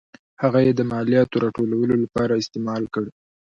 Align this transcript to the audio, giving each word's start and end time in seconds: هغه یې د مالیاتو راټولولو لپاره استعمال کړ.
هغه 0.41 0.59
یې 0.65 0.73
د 0.75 0.81
مالیاتو 0.91 1.41
راټولولو 1.45 1.93
لپاره 2.03 2.39
استعمال 2.41 2.83
کړ. 2.93 3.05